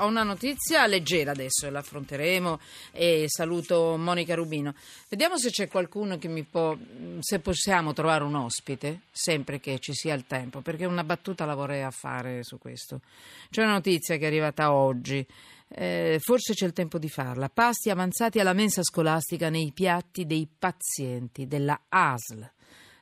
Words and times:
Ho 0.00 0.06
una 0.06 0.22
notizia 0.22 0.86
leggera 0.86 1.32
adesso 1.32 1.66
e 1.66 1.70
la 1.70 1.80
affronteremo 1.80 2.60
e 2.92 3.24
saluto 3.26 3.96
Monica 3.96 4.36
Rubino. 4.36 4.72
Vediamo 5.08 5.38
se 5.38 5.50
c'è 5.50 5.66
qualcuno 5.66 6.18
che 6.18 6.28
mi 6.28 6.44
può, 6.44 6.76
se 7.18 7.40
possiamo 7.40 7.92
trovare 7.92 8.22
un 8.22 8.36
ospite, 8.36 9.00
sempre 9.10 9.58
che 9.58 9.80
ci 9.80 9.92
sia 9.94 10.14
il 10.14 10.24
tempo, 10.28 10.60
perché 10.60 10.84
una 10.84 11.02
battuta 11.02 11.44
la 11.44 11.56
vorrei 11.56 11.84
fare 11.90 12.44
su 12.44 12.58
questo. 12.58 13.00
C'è 13.50 13.62
una 13.62 13.72
notizia 13.72 14.16
che 14.18 14.22
è 14.22 14.26
arrivata 14.28 14.72
oggi, 14.72 15.26
eh, 15.70 16.20
forse 16.22 16.54
c'è 16.54 16.66
il 16.66 16.72
tempo 16.72 16.98
di 16.98 17.08
farla. 17.08 17.48
Pasti 17.48 17.90
avanzati 17.90 18.38
alla 18.38 18.52
mensa 18.52 18.84
scolastica 18.84 19.50
nei 19.50 19.72
piatti 19.72 20.26
dei 20.26 20.46
pazienti 20.46 21.48
della 21.48 21.86
ASL. 21.88 22.48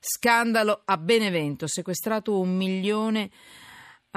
Scandalo 0.01 0.81
a 0.85 0.97
Benevento, 0.97 1.67
sequestrato 1.67 2.39
un 2.39 2.57
milione 2.57 3.31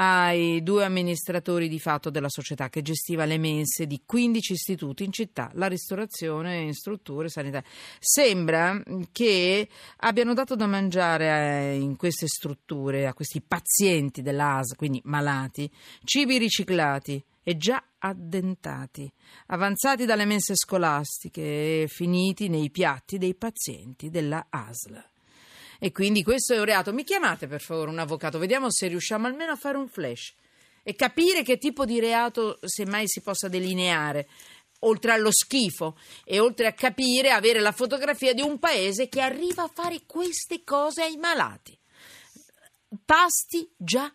ai 0.01 0.63
due 0.63 0.85
amministratori 0.85 1.67
di 1.67 1.77
fatto 1.77 2.09
della 2.09 2.29
società 2.29 2.69
che 2.69 2.81
gestiva 2.81 3.25
le 3.25 3.37
mense 3.37 3.85
di 3.85 4.01
15 4.05 4.53
istituti 4.53 5.03
in 5.03 5.11
città, 5.11 5.51
la 5.55 5.67
ristorazione 5.67 6.61
in 6.61 6.73
strutture 6.73 7.27
sanitarie. 7.27 7.67
Sembra 7.99 8.81
che 9.11 9.67
abbiano 9.97 10.33
dato 10.33 10.55
da 10.55 10.67
mangiare 10.67 11.75
in 11.75 11.97
queste 11.97 12.27
strutture 12.27 13.07
a 13.07 13.13
questi 13.13 13.41
pazienti 13.41 14.21
dell'AS, 14.21 14.75
quindi 14.75 15.01
malati, 15.03 15.69
cibi 16.05 16.37
riciclati 16.37 17.21
e 17.43 17.57
già 17.57 17.83
addentati, 17.97 19.11
avanzati 19.47 20.05
dalle 20.05 20.23
mense 20.23 20.55
scolastiche 20.55 21.81
e 21.81 21.87
finiti 21.89 22.47
nei 22.47 22.69
piatti 22.69 23.17
dei 23.17 23.35
pazienti 23.35 24.09
della 24.09 24.47
ASL 24.49 25.03
e 25.79 25.91
quindi 25.91 26.23
questo 26.23 26.53
è 26.53 26.59
un 26.59 26.65
reato. 26.65 26.93
Mi 26.93 27.03
chiamate 27.03 27.47
per 27.47 27.61
favore 27.61 27.89
un 27.89 27.99
avvocato, 27.99 28.37
vediamo 28.37 28.69
se 28.69 28.87
riusciamo 28.87 29.25
almeno 29.25 29.53
a 29.53 29.55
fare 29.55 29.77
un 29.77 29.87
flash 29.87 30.33
e 30.83 30.95
capire 30.95 31.41
che 31.43 31.57
tipo 31.57 31.85
di 31.85 31.99
reato 31.99 32.59
semmai 32.61 33.07
si 33.07 33.21
possa 33.21 33.47
delineare 33.47 34.27
oltre 34.81 35.11
allo 35.11 35.31
schifo 35.31 35.97
e 36.23 36.39
oltre 36.39 36.67
a 36.67 36.73
capire, 36.73 37.31
avere 37.31 37.59
la 37.59 37.71
fotografia 37.71 38.33
di 38.33 38.41
un 38.41 38.59
paese 38.59 39.09
che 39.09 39.21
arriva 39.21 39.63
a 39.63 39.71
fare 39.73 40.01
queste 40.05 40.63
cose 40.63 41.03
ai 41.03 41.17
malati. 41.17 41.77
Pasti 43.03 43.69
già 43.75 44.11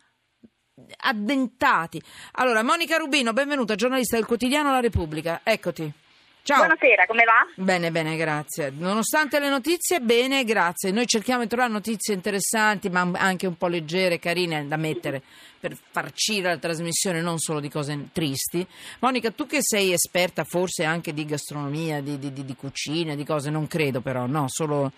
addentati. 0.96 2.02
Allora, 2.32 2.62
Monica 2.62 2.96
Rubino, 2.96 3.32
benvenuta, 3.32 3.74
giornalista 3.74 4.16
del 4.16 4.26
quotidiano 4.26 4.70
La 4.70 4.80
Repubblica. 4.80 5.40
Eccoti. 5.44 6.03
Ciao. 6.44 6.58
Buonasera, 6.58 7.06
come 7.06 7.24
va? 7.24 7.46
Bene, 7.54 7.90
bene, 7.90 8.16
grazie. 8.16 8.70
Nonostante 8.76 9.38
le 9.38 9.48
notizie, 9.48 10.00
bene, 10.00 10.44
grazie. 10.44 10.90
Noi 10.90 11.06
cerchiamo 11.06 11.40
di 11.40 11.48
trovare 11.48 11.72
notizie 11.72 12.12
interessanti, 12.12 12.90
ma 12.90 13.08
anche 13.14 13.46
un 13.46 13.56
po' 13.56 13.66
leggere, 13.66 14.18
carine 14.18 14.68
da 14.68 14.76
mettere 14.76 15.22
per 15.58 15.74
farcire 15.74 16.50
la 16.50 16.58
trasmissione, 16.58 17.22
non 17.22 17.38
solo 17.38 17.60
di 17.60 17.70
cose 17.70 18.08
tristi. 18.12 18.66
Monica, 18.98 19.30
tu 19.30 19.46
che 19.46 19.60
sei 19.62 19.94
esperta 19.94 20.44
forse 20.44 20.84
anche 20.84 21.14
di 21.14 21.24
gastronomia, 21.24 22.02
di, 22.02 22.18
di, 22.18 22.30
di 22.30 22.54
cucina, 22.54 23.14
di 23.14 23.24
cose, 23.24 23.48
non 23.48 23.66
credo 23.66 24.02
però, 24.02 24.26
no, 24.26 24.44
solo... 24.48 24.92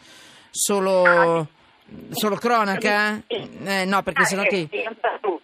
solo... 0.51 1.05
Ah, 1.05 1.47
Solo 2.11 2.35
cronaca? 2.35 3.23
Eh, 3.29 3.85
no, 3.85 4.03
perché 4.03 4.23
ah, 4.23 4.25
sennò 4.25 4.43
eh, 4.43 4.49
ti... 4.49 4.69
sì, 4.69 4.83
po' 4.83 5.19
tu. 5.21 5.41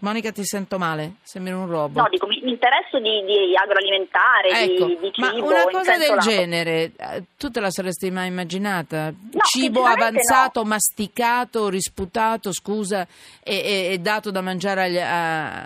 Monica 0.00 0.30
ti 0.30 0.44
sento 0.44 0.76
male, 0.78 1.14
sembri 1.22 1.52
un 1.52 1.66
robot. 1.66 2.02
No, 2.02 2.08
dico, 2.10 2.26
mi, 2.26 2.38
interesso 2.50 2.98
di, 2.98 3.24
di 3.24 3.56
agroalimentare, 3.56 4.48
Ecco, 4.50 4.84
di, 4.86 4.98
di 5.00 5.10
cibo. 5.12 5.26
ma 5.26 5.32
una 5.46 5.64
cosa 5.70 5.96
del 5.96 6.08
lato. 6.16 6.28
genere, 6.28 6.92
eh, 6.96 7.22
tu 7.38 7.50
te 7.50 7.60
la 7.60 7.70
saresti 7.70 8.10
mai 8.10 8.26
immaginata? 8.28 9.10
Cibo 9.42 9.78
sinceramente 9.80 10.02
avanzato, 10.02 10.64
masticato, 10.64 11.68
risputato, 11.70 12.52
scusa, 12.52 13.06
e, 13.42 13.54
e- 13.54 13.92
e 13.92 13.98
dato 13.98 14.30
da 14.30 14.42
mangiare 14.42 14.82
agli- 14.82 14.98
a- 14.98 15.62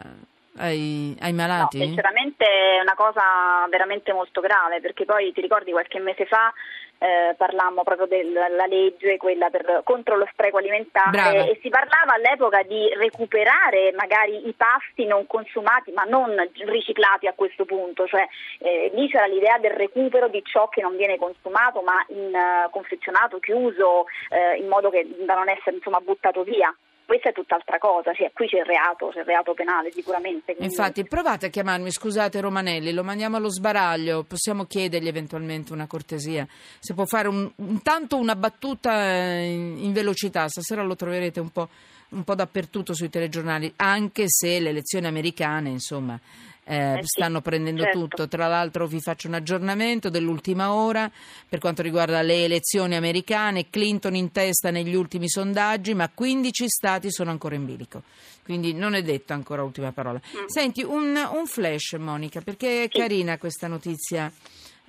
ai, 0.58 1.16
ai 1.18 1.30
No, 1.32 1.36
malati? 1.36 1.78
sinceramente 1.80 2.44
è 2.44 2.80
una 2.80 2.94
cosa 2.94 3.66
veramente 3.68 4.12
molto 4.12 4.40
grave, 4.40 4.80
perché 4.80 5.04
poi 5.04 5.32
ti 5.32 5.40
ricordi 5.40 5.72
qualche 5.72 5.98
mese 5.98 6.24
fa 6.26 6.52
eh, 6.98 7.34
parlammo 7.36 7.82
proprio 7.82 8.06
della 8.06 8.66
legge, 8.66 9.16
quella 9.16 9.50
per- 9.50 9.82
contro 9.84 10.16
lo 10.16 10.28
spreco 10.32 10.58
alimentare 10.58 11.10
Brava. 11.10 11.44
e 11.44 11.58
si 11.60 11.68
parlava 11.68 12.14
all'epoca 12.14 12.62
di 12.62 12.88
recuperare 12.94 13.92
magari 13.92 14.48
i 14.48 14.52
pasti 14.52 15.04
non 15.04 15.26
consumati 15.26 15.92
ma 15.92 16.04
non 16.04 16.34
riciclati 16.66 17.26
a 17.26 17.34
questo 17.34 17.64
punto, 17.64 18.06
cioè 18.06 18.26
eh, 18.58 18.90
lì 18.94 19.08
c'era 19.08 19.26
l'idea 19.26 19.58
del 19.58 19.72
recupero 19.72 20.28
di 20.28 20.42
ciò 20.44 20.68
che 20.68 20.80
non 20.80 20.96
viene 20.96 21.18
consumato 21.18 21.82
ma 21.82 22.04
in, 22.08 22.34
eh, 22.34 22.68
confezionato, 22.70 23.38
chiuso, 23.38 24.06
eh, 24.30 24.56
in 24.56 24.68
modo 24.68 24.90
che 24.90 25.06
da 25.24 25.34
non 25.34 25.48
essere 25.48 25.76
insomma 25.76 26.00
buttato 26.00 26.42
via. 26.42 26.74
Questa 27.06 27.28
è 27.28 27.32
tutt'altra 27.32 27.78
cosa, 27.78 28.14
cioè, 28.14 28.30
qui 28.32 28.46
c'è 28.46 28.58
il 28.58 28.64
reato, 28.64 29.08
c'è 29.12 29.20
il 29.20 29.26
reato 29.26 29.52
penale 29.52 29.90
sicuramente. 29.90 30.54
quindi- 30.54 30.64
Infatti, 30.74 31.04
provate 31.04 31.46
a 31.46 31.48
chiamarmi, 31.50 31.90
scusate 31.90 32.40
Romanelli, 32.40 32.92
lo 32.92 33.04
mandiamo 33.04 33.36
allo 33.36 33.50
sbaraglio, 33.50 34.22
possiamo 34.24 34.64
chiedergli 34.64 35.08
eventualmente 35.08 35.72
una 35.72 35.86
cortesia, 35.86 36.46
se 36.78 36.94
può 36.94 37.04
fare 37.04 37.28
un, 37.28 37.50
intanto 37.56 38.16
una 38.16 38.34
battuta 38.36 39.04
eh, 39.12 39.52
in, 39.52 39.76
in 39.84 39.92
velocità, 39.92 40.48
stasera 40.48 40.82
lo 40.82 40.96
troverete 40.96 41.40
un 41.40 41.50
po', 41.50 41.68
un 42.10 42.24
po' 42.24 42.34
dappertutto 42.34 42.94
sui 42.94 43.10
telegiornali, 43.10 43.72
anche 43.76 44.24
se 44.26 44.58
le 44.58 44.70
elezioni 44.70 45.06
americane, 45.06 45.68
insomma, 45.68 46.18
eh, 46.64 46.98
Eh 46.98 47.00
stanno 47.04 47.40
prendendo 47.40 47.82
certo. 47.82 47.98
tutto. 47.98 48.28
Tra 48.28 48.46
l'altro 48.46 48.86
vi 48.86 49.00
faccio 49.00 49.28
un 49.28 49.34
aggiornamento 49.34 50.08
dell'ultima 50.08 50.72
ora 50.72 51.10
per 51.48 51.58
quanto 51.58 51.82
riguarda 51.82 52.22
le 52.22 52.44
elezioni 52.44 52.96
americane, 52.96 53.68
Clinton 53.70 54.14
in 54.14 54.32
testa 54.32 54.70
negli 54.70 54.94
ultimi 54.94 55.28
sondaggi, 55.28 55.94
ma 55.94 56.08
15 56.08 56.68
stati 56.68 57.10
sono 57.12 57.30
ancora 57.30 57.54
in 57.54 57.64
bilico. 57.66 58.02
Quindi 58.42 58.74
non 58.74 58.94
è 58.94 59.02
detta 59.02 59.34
ancora 59.34 59.62
ultima 59.62 59.92
parola. 59.92 60.20
Senti, 60.46 60.82
un, 60.82 61.16
un 61.32 61.46
flash, 61.46 61.92
Monica, 61.98 62.40
perché 62.40 62.82
è 62.82 62.86
Mm. 62.86 62.88
Sì. 62.90 62.98
carina 62.98 63.38
questa 63.38 63.68
notizia. 63.68 64.32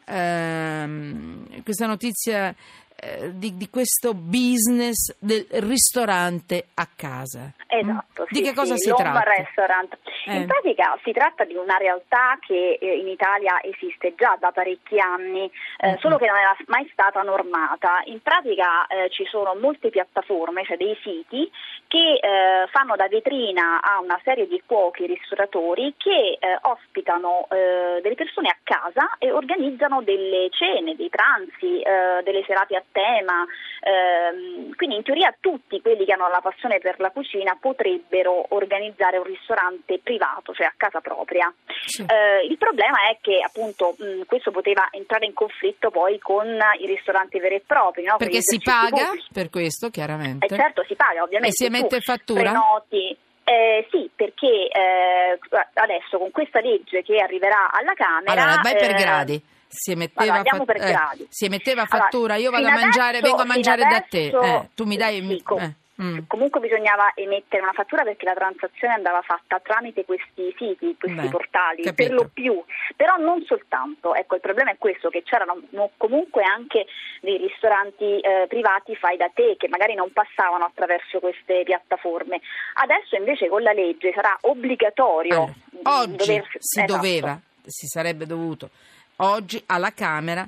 ehm, 0.08 1.64
questa 1.64 1.88
notizia 1.88 2.56
eh, 2.96 3.32
di, 3.38 3.56
di 3.58 3.70
questo 3.70 4.14
business 4.14 5.16
del 5.20 5.46
ristorante 5.52 6.68
a 6.76 6.88
casa. 6.96 7.52
Esatto, 7.68 8.24
Mm? 8.24 8.26
sì, 8.28 8.34
di 8.34 8.42
che 8.42 8.54
cosa 8.54 8.76
sì, 8.76 8.90
si 8.90 8.94
tratta? 8.96 9.20
restaurant. 9.22 9.98
Eh. 10.28 10.36
In 10.38 10.46
pratica 10.48 10.98
si 11.04 11.12
tratta 11.12 11.44
di 11.44 11.56
una 11.56 11.78
realtà 11.78 12.38
che 12.40 12.78
eh, 12.80 12.98
in 12.98 13.08
Italia 13.08 13.62
esiste 13.62 14.14
già 14.16 14.38
da 14.40 14.52
parecchi 14.52 14.98
anni, 15.00 15.52
Mhm. 15.82 15.98
solo 15.98 16.18
che 16.18 16.26
non 16.28 16.38
era 16.38 16.56
mai 16.68 16.88
stata 16.92 17.22
normata. 17.22 18.02
In 18.06 18.22
pratica 18.22 18.88
eh, 18.88 19.10
ci 19.10 19.26
sono 19.26 19.54
molte 19.56 19.90
piattaforme, 19.90 20.64
cioè 20.66 20.78
dei 20.78 20.98
siti, 21.04 21.50
che 21.88 22.20
fanno 22.72 22.96
da 22.96 23.08
vetrina 23.08 23.80
a 23.82 24.00
una 24.00 24.20
serie 24.24 24.48
di 24.48 24.62
cuochi 24.66 25.06
ristoratori 25.06 25.94
che 25.98 26.38
ospitano 26.64 27.48
delle 27.50 28.16
persone 28.16 28.50
a 28.50 28.58
casa 28.64 29.16
e 29.20 29.32
organizzano 29.32 30.02
delle 30.02 30.50
cene, 30.50 30.96
dei 30.96 31.10
pranzi, 31.10 31.82
delle 32.24 32.44
serate 32.46 32.76
a 32.76 32.84
tema. 32.92 33.46
ehm, 33.82 34.74
quindi 34.76 34.96
in 34.96 35.04
teoria 35.04 35.36
tutti 35.40 35.80
quelli 35.82 36.06
che 36.06 36.14
hanno 36.14 36.28
la 36.28 36.42
passione 36.42 36.80
per 36.80 37.00
la 37.00 37.12
cucina 37.12 37.58
potrebbero 37.60 38.46
organizzare 38.50 39.18
un 39.18 39.24
ristorante 39.26 40.00
privato, 40.02 40.54
cioè 40.54 40.66
a 40.66 40.74
casa 40.76 41.02
propria. 41.02 41.54
Sì. 41.86 42.02
Eh, 42.02 42.46
il 42.50 42.58
problema 42.58 43.08
è 43.10 43.18
che 43.22 43.40
appunto 43.46 43.96
mh, 43.98 44.24
questo 44.26 44.52
poteva 44.52 44.88
entrare 44.92 45.26
in 45.26 45.34
conflitto 45.34 45.92
poi 45.92 46.18
con 46.20 46.48
i 46.80 46.86
ristoranti 46.88 47.40
veri 47.40 47.56
e 47.56 47.64
propri, 47.66 48.04
no? 48.04 48.18
Per 48.18 48.28
Perché 48.28 48.42
si 48.42 48.60
paga 48.60 49.06
pubblici. 49.06 49.28
per 49.32 49.50
questo, 49.50 49.90
chiaramente. 49.90 50.46
Eh, 50.46 50.50
certo, 50.56 50.84
si 50.88 50.96
paga 50.96 51.22
ovviamente. 51.22 51.48
E 51.50 51.52
si 51.52 51.66
emette 51.66 52.02
fattura? 52.02 52.42
Prenoti. 52.42 53.18
Eh, 53.48 53.88
sì, 53.92 54.10
perché 54.16 54.68
eh, 54.70 55.40
adesso 55.76 56.18
con 56.18 56.32
questa 56.32 56.60
legge 56.62 57.04
che 57.04 57.18
arriverà 57.18 57.70
alla 57.72 57.94
Camera. 57.94 58.42
Allora, 58.42 58.62
vai 58.64 58.74
per 58.76 58.90
eh, 58.90 58.94
gradi. 59.00 59.44
Si 59.68 59.92
emetteva, 59.92 60.36
allora, 60.36 60.64
per 60.64 60.76
eh, 60.78 61.26
si 61.30 61.46
emetteva 61.46 61.82
Allora, 61.82 61.98
fattura, 62.04 62.36
io 62.36 62.52
vado 62.52 62.68
a 62.68 62.72
mangiare, 62.72 63.18
adesso- 63.18 63.24
vengo 63.36 63.42
a 63.42 63.46
mangiare 63.46 63.82
da 63.84 64.02
te. 64.08 64.28
Eh, 64.28 64.70
tu 64.74 64.86
mi 64.86 64.96
dai. 64.96 65.26
sì, 65.28 65.42
com- 65.44 65.60
eh, 65.60 65.74
mm. 66.02 66.20
Comunque 66.28 66.60
bisognava 66.62 67.12
emettere 67.16 67.62
una 67.62 67.74
fattura 67.74 68.04
perché 68.04 68.24
la 68.26 68.34
transazione 68.36 68.94
andava 68.94 69.22
fatta 69.22 69.60
tramite 69.60 70.06
questi 70.06 70.54
siti, 70.58 70.96
questi 70.98 71.20
Beh, 71.20 71.30
portali, 71.30 71.84
capito. 71.84 71.94
per 71.94 72.12
lo 72.14 72.30
più, 72.34 72.64
però 72.96 73.18
non 73.18 73.44
soltanto. 73.46 74.16
Ecco, 74.16 74.36
il 74.36 74.42
problema 74.42 74.72
è 74.72 74.78
questo, 74.78 75.10
che 75.10 75.24
c'erano 75.24 75.60
no- 75.72 75.92
comunque 75.98 76.44
anche 76.44 76.86
dei 77.22 77.38
ristoranti 77.38 78.20
eh, 78.20 78.46
privati 78.48 78.96
fai 78.96 79.18
da 79.18 79.30
te 79.34 79.56
che 79.58 79.68
magari 79.68 79.94
non 79.96 80.12
passavano 80.14 80.64
attraverso 80.64 81.20
queste 81.20 81.64
piattaforme. 81.64 82.40
Adesso 82.76 83.16
invece 83.18 83.50
con 83.50 83.62
la 83.62 83.74
legge 83.74 84.12
sarà 84.14 84.38
obbligatorio 84.42 85.34
Allora, 85.36 85.54
mm, 85.76 85.80
oggi 86.14 86.16
dover- 86.16 86.58
si 86.60 86.80
esatto. 86.80 86.94
doveva, 86.94 87.40
si 87.66 87.88
sarebbe 87.88 88.26
dovuto, 88.26 88.70
oggi 89.18 89.62
alla 89.68 89.92
Camera 89.94 90.48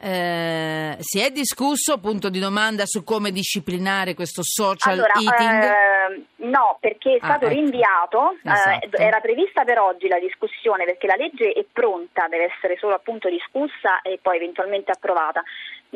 Eh, 0.00 0.94
si 1.00 1.18
è 1.18 1.32
discusso, 1.32 1.98
punto 1.98 2.28
di 2.28 2.38
domanda, 2.38 2.86
su 2.86 3.02
come 3.02 3.32
disciplinare 3.32 4.14
questo 4.14 4.42
social 4.44 4.92
allora, 4.92 5.14
eating? 5.14 5.62
Eh, 5.64 6.46
no, 6.46 6.76
perché 6.78 7.14
è 7.14 7.18
Ah, 7.20 7.24
stato 7.24 7.46
ecco. 7.46 7.54
rinviato, 7.54 8.30
eh, 8.44 8.48
Esatto. 8.48 8.96
era 8.96 9.18
prevista 9.18 9.64
per 9.64 9.80
oggi 9.80 10.06
la 10.06 10.20
discussione 10.20 10.84
perché 10.84 11.08
la 11.08 11.16
legge 11.16 11.50
è 11.50 11.64
pronta, 11.72 12.28
deve 12.28 12.44
essere 12.44 12.76
solo 12.78 12.94
appunto 12.94 13.28
discussa 13.28 14.00
e 14.02 14.20
poi 14.22 14.36
eventualmente 14.36 14.92
approvata. 14.92 15.42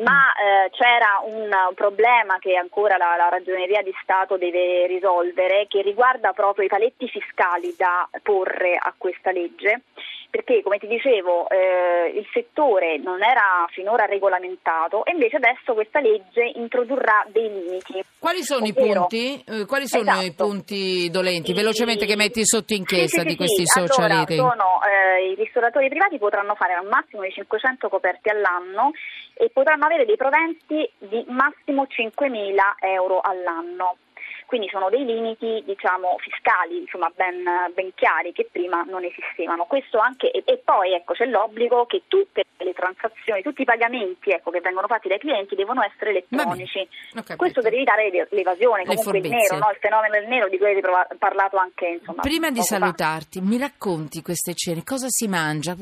Ma 0.03 0.33
eh, 0.33 0.69
c'era 0.71 1.21
un, 1.23 1.43
un 1.43 1.73
problema 1.73 2.39
che 2.39 2.57
ancora 2.57 2.97
la, 2.97 3.15
la 3.15 3.29
Ragioneria 3.29 3.81
di 3.81 3.93
Stato 4.01 4.35
deve 4.35 4.85
risolvere 4.85 5.67
che 5.69 5.81
riguarda 5.81 6.33
proprio 6.33 6.65
i 6.65 6.67
paletti 6.67 7.07
fiscali 7.07 7.73
da 7.77 8.09
porre 8.21 8.75
a 8.75 8.93
questa 8.97 9.31
legge 9.31 9.83
perché 10.33 10.63
come 10.63 10.79
ti 10.79 10.87
dicevo 10.87 11.47
eh, 11.47 12.11
il 12.15 12.27
settore 12.33 12.97
non 12.97 13.21
era 13.21 13.67
finora 13.69 14.05
regolamentato 14.05 15.05
e 15.05 15.11
invece 15.11 15.35
adesso 15.35 15.75
questa 15.75 15.99
legge 15.99 16.43
introdurrà 16.55 17.23
dei 17.27 17.53
limiti. 17.53 18.03
Quali 18.17 18.41
sono 18.41 18.65
i 18.65 18.73
punti? 18.73 19.43
Eh, 19.45 19.67
quali 19.67 19.85
sono 19.85 20.09
i 20.21 20.29
Esatto. 20.29 20.45
punti 20.47 21.07
dolenti? 21.11 21.51
I- 21.51 21.53
Velocemente 21.53 22.07
che 22.07 22.15
metti 22.15 22.43
sotto 22.47 22.73
inchiesta 22.73 23.21
Sì, 23.21 23.21
sì, 23.21 23.23
di 23.25 23.31
sì, 23.33 23.37
questi 23.37 23.65
sì. 23.67 23.79
social 23.79 24.09
allora, 24.09 24.33
sono, 24.33 24.81
eh, 24.81 25.29
I 25.29 25.35
ristoratori 25.35 25.87
privati 25.87 26.17
potranno 26.17 26.55
fare 26.55 26.79
un 26.81 26.87
massimo 26.87 27.21
di 27.21 27.31
500 27.31 27.87
coperti 27.87 28.29
all'anno 28.29 28.89
e 29.35 29.51
potranno 29.53 29.85
avere 29.85 30.05
dei 30.07 30.17
proventi 30.17 30.89
di 30.97 31.23
massimo 31.27 31.85
5.000 31.87 32.55
euro 32.79 33.19
all'anno. 33.21 33.97
Quindi 34.45 34.67
sono 34.69 34.89
dei 34.89 35.05
limiti 35.05 35.63
diciamo, 35.65 36.15
fiscali 36.19 36.77
insomma, 36.79 37.11
ben, 37.15 37.43
ben 37.73 37.91
chiari 37.95 38.31
che 38.33 38.47
prima 38.51 38.83
non 38.83 39.03
esistevano. 39.03 39.65
Questo 39.65 39.97
anche, 39.99 40.31
e, 40.31 40.43
e 40.45 40.61
poi 40.63 40.93
ecco, 40.93 41.13
c'è 41.13 41.25
l'obbligo 41.25 41.85
che 41.85 42.03
tutte 42.07 42.43
le 42.57 42.73
transazioni, 42.73 43.41
tutti 43.41 43.61
i 43.61 43.65
pagamenti 43.65 44.29
ecco, 44.31 44.51
che 44.51 44.61
vengono 44.61 44.87
fatti 44.87 45.07
dai 45.07 45.19
clienti 45.19 45.55
devono 45.55 45.81
essere 45.83 46.11
elettronici. 46.11 46.87
Questo 47.35 47.61
per 47.61 47.73
evitare 47.73 48.09
l'e- 48.09 48.27
l'evasione, 48.31 48.83
Le 48.85 48.95
comunque 48.95 49.17
il 49.17 49.23
furbizie. 49.25 49.49
nero, 49.57 49.65
no? 49.65 49.71
il 49.71 49.77
fenomeno 49.79 50.13
del 50.13 50.27
nero 50.27 50.47
di 50.49 50.57
cui 50.57 50.71
avete 50.71 50.87
parlato 51.17 51.57
anche 51.57 51.87
insomma, 51.87 52.21
Prima 52.21 52.49
di 52.49 52.57
poco 52.59 52.67
fa. 52.67 52.75
salutarti, 52.79 53.41
mi 53.41 53.57
racconti 53.57 54.21
queste 54.21 54.53
cene? 54.53 54.83
Cosa 54.83 55.07
si 55.09 55.27
mangia? 55.27 55.75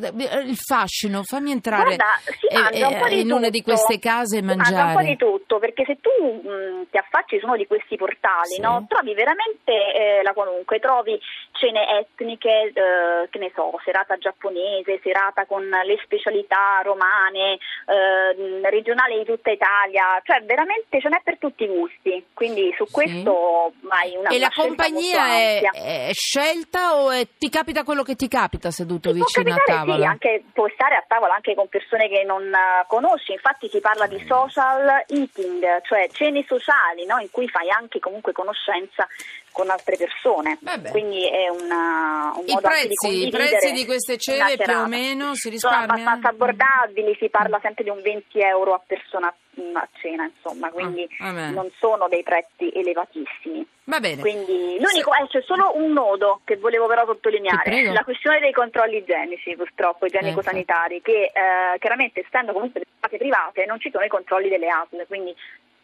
Il 0.46 0.56
fascino, 0.58 1.24
fammi 1.24 1.52
entrare 1.52 1.96
Guarda, 1.96 2.20
eh, 2.50 2.86
un 2.86 3.08
eh, 3.08 3.20
in 3.20 3.32
una 3.32 3.50
di 3.50 3.60
tutto. 3.62 3.72
queste 3.74 4.00
case 4.00 4.38
e 4.38 4.40
Si 4.40 4.46
mangia 4.46 4.70
un 4.70 4.76
po' 4.76 4.84
mangiare. 4.84 5.06
di 5.08 5.16
tutto, 5.18 5.60
perché 5.60 5.84
se 5.86 5.98
tu 6.02 6.10
mh, 6.50 6.88
ti 6.90 6.98
affacci 6.98 7.40
su 7.40 7.46
uno 7.46 7.58
di 7.58 7.68
questi 7.68 7.96
portali, 7.96 8.51
Sì. 8.56 8.62
no, 8.62 8.86
trovi 8.88 9.14
veramente 9.14 9.72
eh, 9.72 10.22
la 10.24 10.34
qualunque, 10.34 10.80
trovi 10.80 11.20
cene 11.62 12.00
etniche, 12.00 12.72
eh, 12.74 13.30
che 13.30 13.38
ne 13.38 13.52
so, 13.54 13.72
serata 13.86 14.18
giapponese, 14.18 15.00
serata 15.04 15.46
con 15.46 15.62
le 15.70 16.00
specialità 16.04 16.82
romane, 16.84 17.60
eh, 17.86 18.70
regionali 18.70 19.20
di 19.20 19.26
tutta 19.26 19.52
Italia, 19.52 20.20
cioè 20.24 20.42
veramente 20.44 21.00
ce 21.00 21.08
n'è 21.10 21.22
per 21.24 21.38
tutti 21.38 21.64
i 21.64 21.68
gusti, 21.68 22.26
quindi 22.34 22.74
su 22.76 22.86
Sì. 22.88 22.92
questo 22.92 23.74
hai 23.90 24.16
una 24.18 24.30
E 24.30 24.38
una 24.38 24.48
la 24.48 24.52
compagnia 24.56 25.28
è, 25.28 25.62
è 25.72 26.10
scelta 26.14 26.96
o 26.96 27.12
è- 27.12 27.28
ti 27.38 27.50
capita 27.50 27.84
quello 27.84 28.02
che 28.02 28.16
ti 28.16 28.28
capita 28.28 28.72
seduto 28.72 29.12
Ti 29.12 29.20
vicino 29.20 29.54
a 29.54 29.58
tavola? 29.64 29.98
Sì, 29.98 30.04
anche, 30.06 30.44
puoi 30.52 30.72
stare 30.74 30.96
a 30.96 31.04
tavola 31.08 31.36
anche 31.36 31.54
con 31.54 31.68
persone 31.68 32.10
che 32.10 32.24
non 32.24 32.44
eh, 32.52 32.86
conosci, 32.88 33.34
infatti 33.34 33.70
si 33.70 33.80
parla 33.80 34.08
di 34.08 34.24
social 34.28 35.04
eating, 35.08 35.82
cioè 35.84 36.10
cene 36.12 36.44
sociali 36.48 37.06
no? 37.06 37.20
in 37.20 37.30
cui 37.30 37.48
fai 37.48 37.70
anche 37.70 38.00
comunque 38.00 38.32
conoscenza 38.32 39.08
con 39.52 39.70
altre 39.70 39.98
persone. 39.98 40.58
Vabbè. 40.62 40.92
Quindi 40.92 41.28
è 41.28 41.50
una, 41.52 42.32
un 42.36 42.44
I 42.46 42.54
modo 42.54 42.68
prezzi, 42.68 43.28
i 43.28 43.30
prezzi 43.30 43.72
di 43.72 43.86
queste 43.86 44.18
cene 44.18 44.56
più 44.58 44.74
o 44.74 44.88
meno 44.88 45.34
si 45.36 45.56
Sono 45.58 45.76
risparmia? 45.76 45.94
abbastanza 45.94 46.30
abbordabili, 46.30 47.16
si 47.20 47.30
parla 47.30 47.60
sempre 47.62 47.84
di 47.84 47.90
un 47.90 48.02
20 48.02 48.40
euro 48.40 48.74
a 48.74 48.82
persona 48.86 49.34
mh, 49.54 49.76
a 49.76 49.88
cena, 50.02 50.24
insomma, 50.34 50.70
quindi 50.70 51.08
Ah, 51.20 51.50
non 51.52 51.70
sono 51.78 52.08
dei 52.08 52.24
prezzi 52.24 52.70
elevatissimi. 52.74 53.66
Va 53.86 54.00
bene. 54.00 54.22
Quindi 54.22 54.78
l'unico, 54.80 55.12
eh, 55.14 55.28
c'è 55.28 55.42
solo 55.42 55.72
un 55.76 55.92
nodo 55.92 56.42
che 56.46 56.56
volevo 56.58 56.88
però 56.88 57.06
sottolineare, 57.06 57.92
la 57.92 58.04
questione 58.04 58.40
dei 58.40 58.54
controlli 58.54 58.98
igienici 58.98 59.56
purtroppo, 59.56 60.06
igienico-sanitari, 60.06 61.02
che 61.02 61.32
eh, 61.34 61.78
chiaramente 61.80 62.22
essendo 62.22 62.54
comunque 62.54 62.80
delle 62.82 62.92
case 63.00 63.18
private 63.18 63.66
non 63.66 63.80
ci 63.80 63.90
sono 63.92 64.06
i 64.06 64.10
controlli 64.10 64.48
delle 64.50 64.70
ASL, 64.70 65.06
quindi 65.08 65.36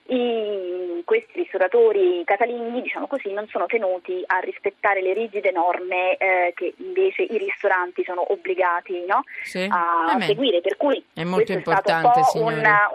i- 0.07 1.01
questi 1.06 1.31
ristoratori 1.39 2.21
casalinghi, 2.25 2.81
diciamo 2.81 3.07
così, 3.07 3.31
non 3.31 3.48
sono 3.48 3.65
tenuti 3.65 4.21
a 4.25 4.39
rispettare 4.39 5.01
le 5.01 5.13
rigide 5.13 5.51
norme 5.51 6.15
eh, 6.18 6.51
che 6.56 6.74
invece 6.77 7.21
i 7.24 7.38
ristoranti 7.38 8.04
sono 8.04 8.31
obbligati 8.31 9.06
no, 9.07 9.24
Sì? 9.44 9.65
a 9.69 10.06
bene. 10.13 10.25
seguire, 10.25 10.62
per 10.62 10.75
cui 10.77 11.01
È 11.13 11.24
molto 11.24 11.54
questo 11.54 11.71
è 11.71 11.75
stato 11.75 11.92
importante, 11.92 12.38
un 12.39 12.44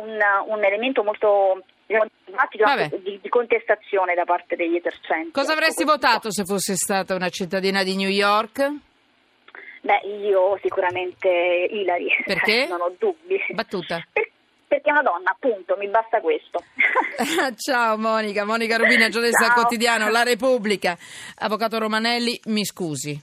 un, 0.09 0.19
un- 0.53 0.65
elemento 0.65 1.03
molto 1.03 1.63
diciamo, 1.87 2.89
di, 3.03 3.19
di 3.23 3.29
contestazione 3.29 4.15
da 4.15 4.25
parte 4.25 4.57
degli 4.57 4.77
esercenti. 4.77 5.31
Cosa 5.33 5.53
ecco, 5.53 5.61
avresti 5.61 5.85
questo. 5.85 6.07
votato 6.07 6.31
se 6.33 6.45
fosse 6.45 6.75
stata 6.75 7.15
una 7.15 7.29
cittadina 7.29 7.83
di 7.83 7.97
New 7.97 8.09
York? 8.09 8.71
Beh, 9.83 10.01
io 10.23 10.59
sicuramente 10.63 11.29
Ilari, 11.29 12.09
Perché? 12.25 12.67
non 12.71 12.81
ho 12.83 12.95
dubbi. 12.99 13.39
Battuta. 13.51 14.03
Per- 14.13 14.31
perché 14.73 14.89
è 14.89 14.93
una 14.93 15.03
donna, 15.03 15.31
appunto, 15.33 15.77
mi 15.77 15.87
basta 15.89 16.19
questo. 16.23 16.65
Ciao 17.61 17.99
Monica, 17.99 18.47
Monica 18.47 18.77
Rubina, 18.77 19.11
giornalista 19.11 19.45
del 19.45 19.53
quotidiano 19.53 20.09
La 20.09 20.23
Repubblica. 20.23 20.97
Avvocato 21.41 21.79
Romanelli, 21.79 22.41
mi 22.47 22.65
scusi. 22.65 23.23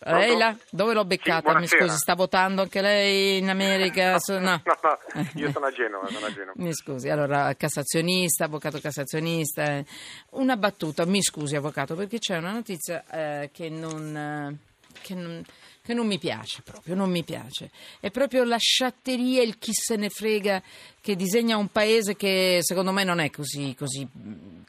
Lei 0.00 0.36
là? 0.36 0.54
Dove 0.70 0.92
l'ho 0.92 1.06
beccata? 1.06 1.48
mi 1.48 1.52
buonasera. 1.52 1.84
scusi, 1.86 1.96
sta 1.96 2.14
votando 2.14 2.60
anche 2.60 2.82
lei 2.82 3.38
in 3.38 3.48
America? 3.48 4.18
So- 4.18 4.38
no. 4.38 4.60
No, 4.64 4.78
no, 4.82 5.26
io 5.34 5.50
sono 5.50 5.64
a 5.64 5.72
Genova, 5.72 6.06
sono 6.08 6.26
a 6.26 6.32
Genova. 6.32 6.52
Mi 6.56 6.74
scusi, 6.74 7.08
allora 7.08 7.54
cassazionista, 7.54 8.44
avvocato 8.44 8.80
cassazionista. 8.80 9.62
eh. 9.64 9.86
Una 10.32 10.56
battuta, 10.58 11.06
mi 11.06 11.22
scusi 11.22 11.56
avvocato, 11.56 11.94
perché 11.94 12.18
c'è 12.18 12.36
una 12.36 12.52
notizia 12.52 13.02
eh, 13.10 13.50
che, 13.50 13.70
non, 13.70 14.14
eh, 14.14 14.56
che, 15.00 15.14
non, 15.14 15.42
che 15.88 15.94
non 15.94 16.06
mi 16.06 16.18
piace 16.18 16.60
proprio, 16.60 16.94
non 16.94 17.08
mi 17.08 17.24
piace. 17.24 17.70
È 17.98 18.10
proprio 18.10 18.44
la 18.44 18.58
sciatteria, 18.58 19.40
il 19.40 19.56
chi 19.56 19.72
se 19.72 19.96
ne 19.96 20.10
frega 20.10 20.62
che 21.00 21.16
disegna 21.16 21.56
un 21.56 21.68
paese 21.68 22.14
che 22.14 22.58
secondo 22.60 22.92
me 22.92 23.04
non 23.04 23.20
è 23.20 23.30
così, 23.30 23.74
così, 23.74 24.06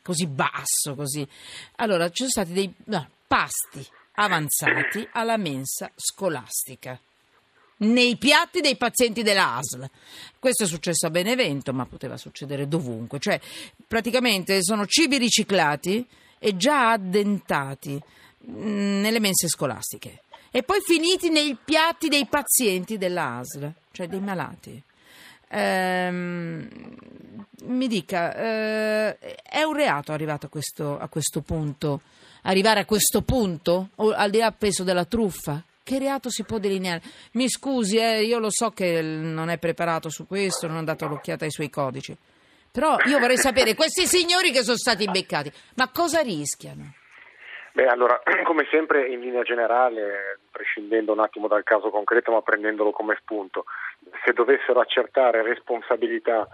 così 0.01 0.27
basso. 0.27 0.95
Così. 0.95 1.27
Allora, 1.75 2.07
ci 2.07 2.25
sono 2.25 2.29
stati 2.29 2.53
dei 2.53 2.73
no, 2.85 3.09
pasti 3.27 3.85
avanzati 4.13 5.05
alla 5.11 5.35
mensa 5.35 5.91
scolastica 5.93 6.97
nei 7.79 8.15
piatti 8.15 8.61
dei 8.61 8.77
pazienti 8.77 9.21
della 9.21 9.55
ASL. 9.57 9.89
Questo 10.39 10.63
è 10.63 10.67
successo 10.67 11.07
a 11.07 11.09
Benevento, 11.09 11.73
ma 11.73 11.85
poteva 11.85 12.15
succedere 12.15 12.69
dovunque. 12.69 13.19
Cioè, 13.19 13.41
praticamente 13.85 14.63
sono 14.63 14.85
cibi 14.85 15.17
riciclati 15.17 16.07
e 16.39 16.55
già 16.55 16.91
addentati 16.91 18.01
mh, 18.37 19.01
nelle 19.01 19.19
mense 19.19 19.49
scolastiche 19.49 20.21
e 20.51 20.63
poi 20.63 20.81
finiti 20.81 21.29
nei 21.29 21.57
piatti 21.63 22.07
dei 22.07 22.25
pazienti 22.25 22.97
della 22.97 23.37
ASL, 23.37 23.71
cioè 23.91 24.07
dei 24.07 24.19
malati. 24.19 24.81
Ehm, 25.49 26.67
mi 27.63 27.87
dica, 27.87 28.35
eh, 28.35 29.17
è 29.17 29.63
un 29.63 29.73
reato 29.73 30.11
arrivato 30.11 30.45
a 30.45 30.49
questo, 30.49 30.99
a 30.99 31.07
questo 31.07 31.41
punto? 31.41 32.01
Arrivare 32.43 32.81
a 32.81 32.85
questo 32.85 33.21
punto? 33.21 33.89
O 33.95 34.11
al 34.11 34.29
di 34.29 34.37
là 34.37 34.51
peso 34.51 34.83
della 34.83 35.05
truffa? 35.05 35.63
Che 35.83 35.97
reato 35.97 36.29
si 36.29 36.43
può 36.43 36.59
delineare? 36.59 37.01
Mi 37.31 37.49
scusi, 37.49 37.97
eh, 37.97 38.23
io 38.23 38.39
lo 38.39 38.51
so 38.51 38.69
che 38.69 39.01
non 39.01 39.49
è 39.49 39.57
preparato 39.57 40.09
su 40.09 40.27
questo, 40.27 40.67
non 40.67 40.77
ha 40.77 40.83
dato 40.83 41.07
l'occhiata 41.07 41.45
ai 41.45 41.51
suoi 41.51 41.69
codici. 41.69 42.15
Però 42.71 42.97
io 43.07 43.17
vorrei 43.17 43.37
sapere, 43.37 43.73
questi 43.73 44.05
signori 44.05 44.51
che 44.51 44.63
sono 44.63 44.77
stati 44.77 45.05
beccati, 45.05 45.51
ma 45.75 45.89
cosa 45.89 46.21
rischiano? 46.21 46.93
Beh, 47.71 47.85
allora, 47.85 48.19
come 48.45 48.65
sempre, 48.69 49.07
in 49.07 49.19
linea 49.19 49.43
generale, 49.43 50.39
prescindendo 50.51 51.11
un 51.13 51.19
attimo 51.19 51.47
dal 51.47 51.63
caso 51.63 51.89
concreto, 51.89 52.31
ma 52.31 52.41
prendendolo 52.41 52.91
come 52.91 53.17
spunto, 53.21 53.65
se 54.25 54.33
dovessero 54.33 54.79
accertare 54.79 55.41
responsabilità 55.43 56.47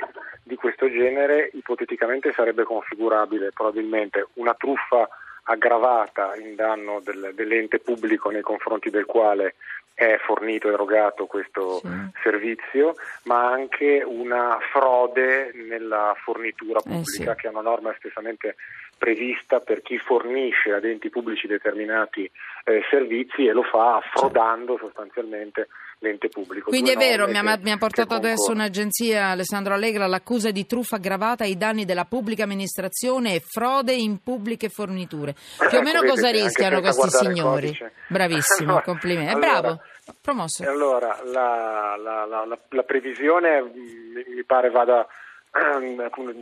di 0.44 0.56
questo 0.56 0.90
genere, 0.90 1.50
ipoteticamente 1.54 2.32
sarebbe 2.34 2.64
configurabile 2.64 3.52
probabilmente 3.54 4.28
una 4.34 4.54
truffa 4.54 5.08
aggravata 5.48 6.36
in 6.36 6.56
danno 6.56 7.00
del- 7.02 7.32
dell'ente 7.34 7.80
pubblico 7.80 8.30
nei 8.30 8.42
confronti 8.42 8.90
del 8.90 9.06
quale 9.06 9.56
è 9.94 10.18
fornito, 10.26 10.70
erogato 10.70 11.26
questo 11.26 11.78
Sì. 11.78 11.88
servizio, 12.22 12.96
ma 13.26 13.50
anche 13.50 14.04
una 14.06 14.58
frode 14.72 15.52
nella 15.54 16.14
fornitura 16.22 16.80
Eh, 16.80 16.84
pubblica 16.84 17.32
sì. 17.34 17.38
che 17.40 17.48
è 17.48 17.50
una 17.50 17.62
norma 17.62 17.92
espressamente 17.92 18.56
prevista 18.98 19.60
per 19.60 19.82
chi 19.82 19.98
fornisce 19.98 20.72
ad 20.72 20.86
enti 20.86 21.10
pubblici 21.10 21.48
determinati 21.48 22.30
eh, 22.66 22.82
servizi 22.90 23.46
e 23.46 23.52
lo 23.52 23.64
fa 23.64 23.98
affrodando 23.98 24.78
sostanzialmente 24.78 25.68
l'ente 26.00 26.30
pubblico. 26.30 26.70
Quindi 26.70 26.92
è 26.92 26.96
vero, 26.96 27.28
mi 27.28 27.38
ha, 27.38 27.58
mi 27.62 27.72
ha, 27.72 27.78
portato 27.78 28.14
adesso 28.14 28.52
un'agenzia, 28.52 29.28
Alessandro 29.28 29.74
Allegra, 29.74 30.08
l'accusa 30.08 30.52
di 30.52 30.66
truffa 30.66 30.98
aggravata 30.98 31.44
ai 31.44 31.58
danni 31.58 31.86
della 31.86 32.06
pubblica 32.06 32.44
amministrazione 32.44 33.36
e 33.36 33.40
frode 33.40 33.94
in 33.94 34.22
pubbliche 34.22 34.70
forniture. 34.70 35.34
Più 35.34 35.78
o 35.78 35.82
meno 35.82 36.00
ecco, 36.00 36.14
cosa 36.14 36.30
rischiano 36.30 36.82
questi 36.82 37.10
signori? 37.10 37.78
Bravissimo, 38.08 38.72
allora, 38.72 38.84
complimenti. 38.84 39.34
Allora, 39.34 39.62
bravo. 39.62 39.82
Promosso. 40.22 40.64
Allora, 40.70 41.20
la, 41.26 41.98
la, 41.98 42.26
la, 42.26 42.58
la 42.70 42.84
previsione 42.84 43.64
mi 43.64 44.44
pare 44.44 44.70
vada 44.70 45.08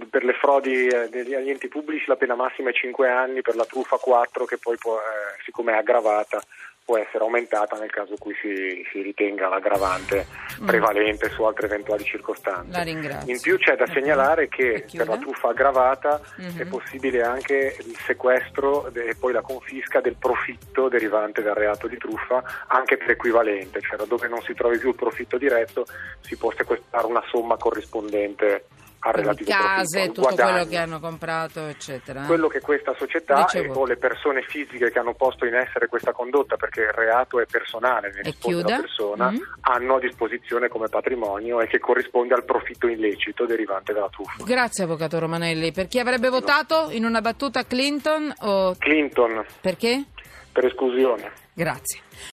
per 0.09 0.23
le 0.23 0.33
frodi 0.33 0.87
eh, 0.87 1.07
degli 1.09 1.49
enti 1.49 1.67
pubblici 1.67 2.05
la 2.07 2.15
pena 2.15 2.33
massima 2.33 2.71
è 2.71 2.73
5 2.73 3.09
anni, 3.09 3.41
per 3.41 3.55
la 3.55 3.65
truffa 3.65 3.97
4 3.97 4.45
che 4.45 4.57
poi 4.57 4.75
può, 4.77 4.97
eh, 4.97 5.41
siccome 5.43 5.73
è 5.73 5.77
aggravata 5.77 6.41
può 6.85 6.97
essere 6.97 7.23
aumentata 7.23 7.77
nel 7.77 7.89
caso 7.89 8.11
in 8.11 8.17
cui 8.17 8.35
si, 8.41 8.85
si 8.91 9.01
ritenga 9.01 9.47
l'aggravante 9.47 10.25
mm. 10.61 10.65
prevalente 10.65 11.29
su 11.29 11.43
altre 11.43 11.67
eventuali 11.67 12.03
circostanze. 12.03 12.77
In 13.25 13.39
più 13.39 13.57
c'è 13.57 13.75
da 13.77 13.87
segnalare 13.87 14.49
che 14.49 14.85
per 14.93 15.07
la 15.07 15.17
truffa 15.17 15.49
aggravata 15.49 16.19
mm-hmm. 16.41 16.59
è 16.59 16.65
possibile 16.65 17.23
anche 17.23 17.77
il 17.79 17.97
sequestro 18.05 18.91
e 18.93 19.15
poi 19.17 19.31
la 19.31 19.41
confisca 19.41 20.01
del 20.01 20.17
profitto 20.17 20.89
derivante 20.89 21.41
dal 21.41 21.55
reato 21.55 21.87
di 21.87 21.97
truffa 21.97 22.43
anche 22.67 22.97
per 22.97 23.11
equivalente, 23.11 23.79
cioè 23.79 24.05
dove 24.05 24.27
non 24.27 24.41
si 24.41 24.53
trovi 24.53 24.77
più 24.77 24.89
il 24.89 24.95
profitto 24.95 25.37
diretto 25.37 25.85
si 26.19 26.35
può 26.35 26.51
sequestrare 26.51 27.05
una 27.05 27.23
somma 27.27 27.55
corrispondente 27.55 28.65
al 29.05 29.13
relativo 29.13 29.49
case, 29.49 29.99
profitto, 29.99 30.21
tutto 30.21 30.43
quello 30.43 30.65
che 30.65 30.77
hanno 30.77 30.99
comprato, 30.99 31.67
eccetera. 31.67 32.23
Quello 32.23 32.47
che 32.47 32.61
questa 32.61 32.93
società 32.97 33.45
e, 33.47 33.69
o 33.69 33.85
le 33.85 33.97
persone 33.97 34.41
fisiche 34.43 34.91
che 34.91 34.99
hanno 34.99 35.13
posto 35.13 35.45
in 35.45 35.55
essere 35.55 35.87
questa 35.87 36.13
condotta, 36.13 36.55
perché 36.55 36.81
il 36.81 36.91
reato 36.91 37.39
è 37.39 37.45
personale, 37.45 38.11
ne 38.13 38.21
risponde 38.21 38.71
la 38.71 38.79
persona, 38.79 39.31
mm-hmm. 39.31 39.41
hanno 39.61 39.95
a 39.95 39.99
disposizione 39.99 40.69
come 40.69 40.87
patrimonio 40.87 41.59
e 41.59 41.67
che 41.67 41.79
corrisponde 41.79 42.33
al 42.33 42.45
profitto 42.45 42.87
illecito 42.87 43.45
derivante 43.45 43.91
dalla 43.93 44.09
truffa. 44.09 44.43
Grazie 44.43 44.85
Avvocato 44.85 45.19
Romanelli. 45.19 45.71
Per 45.71 45.87
chi 45.87 45.99
avrebbe 45.99 46.29
votato 46.29 46.87
in 46.91 47.03
una 47.03 47.19
battuta 47.21 47.65
Clinton 47.65 48.33
o... 48.39 48.75
Clinton. 48.77 49.45
Perché? 49.59 50.05
Per 50.51 50.65
esclusione. 50.65 51.31
Grazie. 51.53 52.01